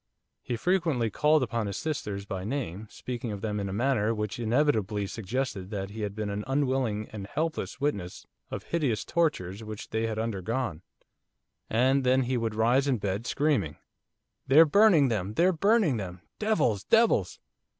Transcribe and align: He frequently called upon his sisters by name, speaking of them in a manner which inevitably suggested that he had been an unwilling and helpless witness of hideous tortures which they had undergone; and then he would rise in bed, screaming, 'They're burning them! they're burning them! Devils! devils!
He 0.41 0.55
frequently 0.55 1.11
called 1.11 1.43
upon 1.43 1.67
his 1.67 1.77
sisters 1.77 2.25
by 2.25 2.43
name, 2.43 2.87
speaking 2.89 3.31
of 3.31 3.41
them 3.41 3.59
in 3.59 3.69
a 3.69 3.71
manner 3.71 4.15
which 4.15 4.39
inevitably 4.39 5.05
suggested 5.05 5.69
that 5.69 5.91
he 5.91 6.01
had 6.01 6.15
been 6.15 6.31
an 6.31 6.43
unwilling 6.47 7.07
and 7.13 7.27
helpless 7.27 7.79
witness 7.79 8.25
of 8.49 8.63
hideous 8.63 9.05
tortures 9.05 9.63
which 9.63 9.91
they 9.91 10.07
had 10.07 10.17
undergone; 10.17 10.81
and 11.69 12.03
then 12.03 12.23
he 12.23 12.35
would 12.35 12.55
rise 12.55 12.87
in 12.87 12.97
bed, 12.97 13.27
screaming, 13.27 13.77
'They're 14.47 14.65
burning 14.65 15.09
them! 15.09 15.35
they're 15.35 15.53
burning 15.53 15.97
them! 15.97 16.21
Devils! 16.39 16.83
devils! 16.83 17.37